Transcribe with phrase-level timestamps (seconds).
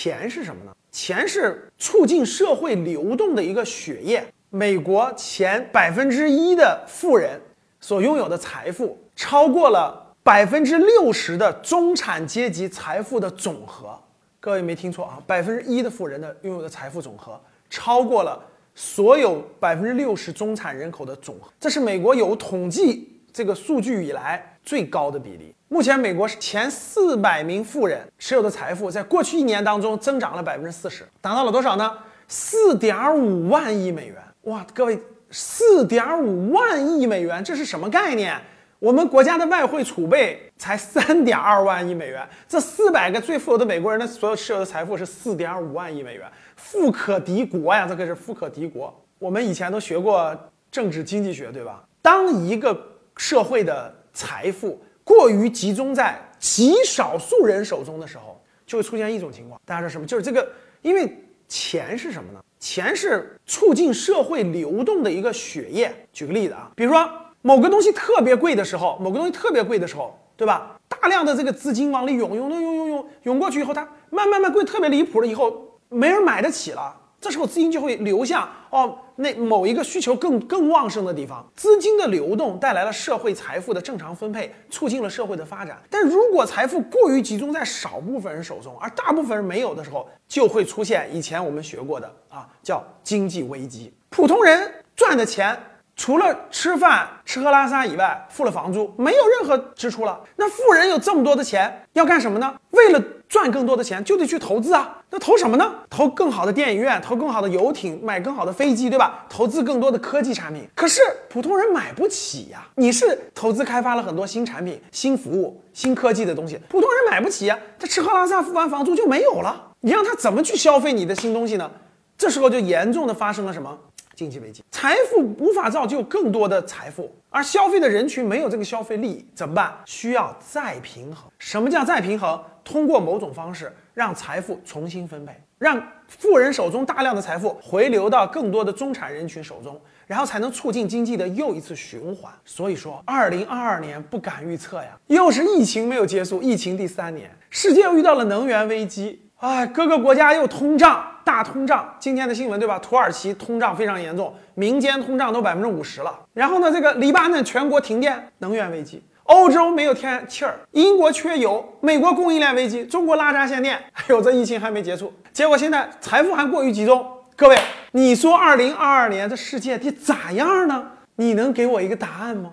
[0.00, 0.70] 钱是什么呢？
[0.92, 4.24] 钱是促进社会流动的一个血液。
[4.48, 7.40] 美国前百分之一的富人
[7.80, 13.98] 所拥有的财富，超过了百分之六十的中产阶级财富的总和。
[14.38, 17.38] 各位没听错啊，百分之一的富人的拥有的财富总和，
[17.68, 18.40] 超过了
[18.76, 21.50] 所有百分之六十中产人口的总和。
[21.58, 25.54] 这是美国有统计这个数据以来最高的比例。
[25.68, 31.98] 目前，美国前四百名富人持有的财富，在过去一年当中增长了百分之四十，达到了多少呢？
[32.26, 34.16] 四点五万亿美元！
[34.42, 34.98] 哇，各位，
[35.30, 38.36] 四点五万亿美元，这是什么概念？
[38.80, 47.86] 我们国家的外汇储备才三点二万亿美元，这四百个最富有的美国人的所有持有的财富是四点五万亿美元，富可敌国呀！
[47.88, 48.92] 这可是富可敌国。
[49.20, 50.36] 我们以前都学过
[50.72, 51.84] 政治经济学，对吧？
[52.02, 52.74] 当一个
[53.18, 60.06] 社会的财富，过于集中在极少数人手中的时候，就会出现一种情况，大家说什么？
[60.06, 60.48] 就是这个，
[60.80, 62.40] 因为钱是什么呢？
[62.60, 65.94] 钱是促进社会流动的一个血液。
[66.12, 67.08] 举个例子啊，比如说
[67.42, 70.78] 某个东西特别贵的时候，某个东西特别贵的时候，对吧？
[70.88, 76.97] 大量的这个资金往里，涌涌涌涌涌涌过去以后，它慢慢慢贵，特别离谱了以后，没人买得起了。
[77.20, 81.44] 这时候资金就会流向哦，那某一个需求更更旺盛的地方。
[81.56, 85.76] 资金的流动带来了社会财富的正常分配，促进了社会的发展。
[85.90, 93.92] 但如果财富过于集中在少部分人手中，而大部分人没有的时候，就会出现以前我们学过的啊，叫经济危机。
[94.10, 95.58] 普通人赚的钱，
[95.98, 100.18] 除了吃饭、吃喝拉撒以外，付了房租，没有任何支出了。
[100.36, 102.54] 那富人有这么多的钱，要干什么呢？
[102.70, 104.96] 为了赚更多的钱，就得去投资啊。
[105.10, 105.74] 那投什么呢？
[105.90, 109.26] 投更好的电影院，投更好的游艇，买更好的飞机，对吧？
[109.28, 110.68] 投资更多的科技产品。
[110.76, 112.64] 可是普通人买不起呀。
[112.76, 117.58] 你是投资开发了很多新产品、新服务、新科技的东西，普通人买不起呀。
[117.76, 121.68] 他吃喝拉撒付完房租就没有了，你让他怎么去消费你的新东西呢？
[122.16, 123.76] 这时候就严重的发生了什么？
[124.18, 129.72] 经济危机，财富无法造就更多的财富，而消费的人群没有这个消费力，怎么办？
[129.84, 131.30] 需要再平衡。
[131.38, 132.42] 什么叫再平衡？
[132.64, 142.32] 通过某种方式让财富重新分配，让富人手中大量的财富回流到更多的中产人群手中，然后才能促进经济的又一次循环。
[142.44, 149.22] 所以说，二零二二年不敢预测呀，又是疫情没有结束，疫情第三年，世界又遇到了能源危机。
[149.40, 151.94] 哎，各个国家又通胀，大通胀。
[152.00, 152.76] 今天的新闻对吧？
[152.80, 156.12] 土耳其通胀非常严重，民间通胀都百分之五十了。
[156.34, 159.00] 然后呢，这个黎巴嫩全国停电，能源危机。
[159.24, 163.76] 欧洲没有天然气儿，英国缺油，美国供应链危机，中国拉闸限电。
[163.94, 167.06] 哎呦，这疫情还没结束，结果现在财富还过于集中。
[167.36, 167.56] 各位，
[167.92, 170.84] 你说二零二二年这世界得咋样呢？
[171.14, 172.50] 你能给我一个答案吗？